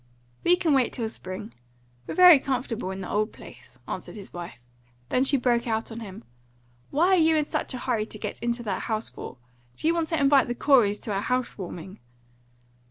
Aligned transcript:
"We 0.43 0.55
can 0.55 0.73
wait 0.73 0.93
till 0.93 1.07
spring. 1.09 1.53
We're 2.07 2.15
very 2.15 2.39
comfortable 2.39 2.89
in 2.89 3.01
the 3.01 3.07
old 3.11 3.31
place," 3.31 3.77
answered 3.87 4.15
his 4.15 4.33
wife. 4.33 4.63
Then 5.09 5.23
she 5.23 5.37
broke 5.37 5.67
out 5.67 5.91
on 5.91 5.99
him: 5.99 6.23
"What 6.89 7.09
are 7.09 7.15
you 7.17 7.35
in 7.35 7.45
such 7.45 7.75
a 7.75 7.77
hurry 7.77 8.07
to 8.07 8.17
get 8.17 8.39
into 8.41 8.63
that 8.63 8.81
house 8.89 9.11
for? 9.11 9.37
Do 9.75 9.85
you 9.85 9.93
want 9.93 10.07
to 10.09 10.19
invite 10.19 10.47
the 10.47 10.55
Coreys 10.55 10.97
to 11.01 11.15
a 11.15 11.21
house 11.21 11.55
warming?" 11.55 11.99